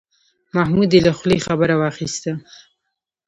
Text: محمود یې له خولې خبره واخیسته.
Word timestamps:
محمود 0.55 0.89
یې 0.95 0.99
له 1.07 1.11
خولې 1.17 1.37
خبره 1.45 1.75
واخیسته. 1.77 2.31